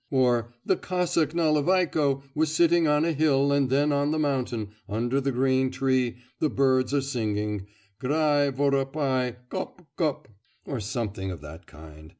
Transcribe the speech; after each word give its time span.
or 0.09 0.51
"the 0.65 0.75
Cossack 0.75 1.29
Nalivaiko 1.35 2.23
was 2.33 2.51
sitting 2.51 2.87
on 2.87 3.05
a 3.05 3.11
hill 3.11 3.51
and 3.51 3.69
then 3.69 3.91
on 3.91 4.09
the 4.09 4.17
mountain, 4.17 4.69
under 4.89 5.21
the 5.21 5.31
green 5.31 5.69
tree 5.69 6.17
the 6.39 6.49
birds 6.49 6.91
are 6.91 7.01
singing, 7.01 7.67
grae, 7.99 8.51
voropae, 8.51 9.35
gop, 9.51 9.85
gop!" 9.99 10.25
or 10.65 10.79
something 10.79 11.29
of 11.29 11.41
that 11.41 11.67
kind. 11.67 12.09